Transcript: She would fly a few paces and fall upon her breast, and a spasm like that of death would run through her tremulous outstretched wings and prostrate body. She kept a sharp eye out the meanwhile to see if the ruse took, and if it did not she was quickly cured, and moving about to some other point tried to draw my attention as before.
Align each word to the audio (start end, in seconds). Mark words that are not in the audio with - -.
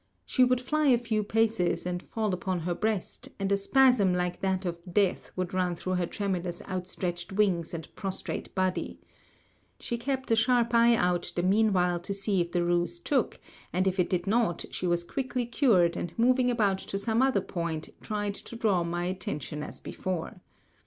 She 0.25 0.43
would 0.43 0.59
fly 0.59 0.87
a 0.87 0.97
few 0.97 1.21
paces 1.23 1.85
and 1.85 2.01
fall 2.01 2.33
upon 2.33 2.61
her 2.61 2.73
breast, 2.73 3.29
and 3.39 3.51
a 3.51 3.55
spasm 3.55 4.15
like 4.15 4.39
that 4.39 4.65
of 4.65 4.79
death 4.91 5.29
would 5.35 5.53
run 5.53 5.75
through 5.75 5.93
her 5.93 6.07
tremulous 6.07 6.59
outstretched 6.67 7.31
wings 7.33 7.71
and 7.71 7.87
prostrate 7.93 8.55
body. 8.55 8.99
She 9.79 9.99
kept 9.99 10.31
a 10.31 10.35
sharp 10.35 10.73
eye 10.73 10.95
out 10.95 11.31
the 11.35 11.43
meanwhile 11.43 11.99
to 11.99 12.15
see 12.15 12.41
if 12.41 12.51
the 12.51 12.63
ruse 12.63 12.99
took, 12.99 13.39
and 13.71 13.85
if 13.85 13.99
it 13.99 14.09
did 14.09 14.25
not 14.25 14.65
she 14.71 14.87
was 14.87 15.03
quickly 15.03 15.45
cured, 15.45 15.95
and 15.95 16.17
moving 16.17 16.49
about 16.49 16.79
to 16.79 16.97
some 16.97 17.21
other 17.21 17.39
point 17.41 17.89
tried 18.01 18.33
to 18.33 18.55
draw 18.55 18.83
my 18.83 19.05
attention 19.05 19.61
as 19.61 19.79
before. 19.79 20.41